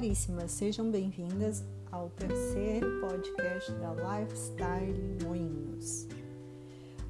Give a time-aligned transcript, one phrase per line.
[0.00, 1.62] caríssimas, sejam bem-vindas
[1.92, 6.08] ao terceiro podcast da Lifestyle Moinhos.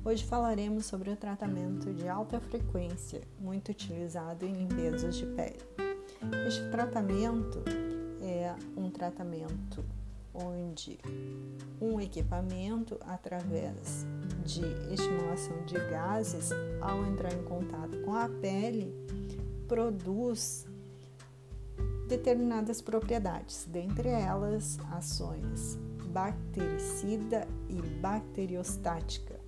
[0.04, 5.60] Hoje falaremos sobre o tratamento de alta frequência, muito utilizado em limpezas de pele.
[6.48, 7.62] Este tratamento
[8.20, 9.84] é um tratamento
[10.34, 10.98] onde
[11.80, 14.04] um equipamento, através
[14.44, 18.92] de estimulação de gases, ao entrar em contato com a pele,
[19.68, 20.66] produz
[22.10, 25.78] determinadas propriedades, dentre elas ações
[26.12, 29.38] bactericida e bacteriostática,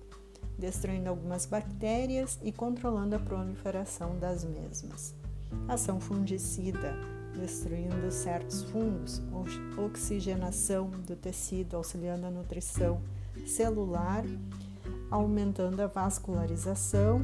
[0.57, 5.13] destruindo algumas bactérias e controlando a proliferação das mesmas.
[5.67, 6.95] Ação fungicida,
[7.35, 9.21] destruindo certos fungos,
[9.77, 13.01] oxigenação do tecido, auxiliando a nutrição
[13.45, 14.23] celular,
[15.11, 17.19] aumentando a vascularização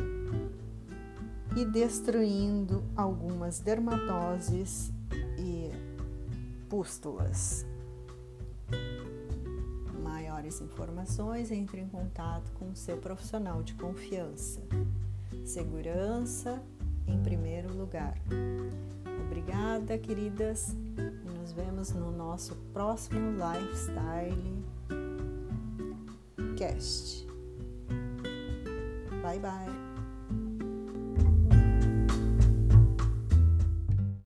[1.55, 4.91] e destruindo algumas dermatoses
[6.69, 7.65] pústulas.
[10.01, 14.61] Maiores informações, entre em contato com o seu profissional de confiança.
[15.43, 16.63] Segurança
[17.07, 18.15] em primeiro lugar.
[19.25, 20.75] Obrigada, queridas,
[21.25, 24.63] nos vemos no nosso próximo Lifestyle
[26.55, 27.27] Cast.
[29.21, 29.88] Bye bye.